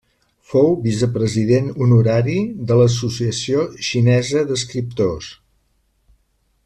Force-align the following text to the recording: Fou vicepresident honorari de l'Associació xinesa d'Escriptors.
Fou 0.51 0.69
vicepresident 0.85 1.67
honorari 1.85 2.37
de 2.71 2.77
l'Associació 2.79 3.67
xinesa 3.89 4.43
d'Escriptors. 4.49 5.29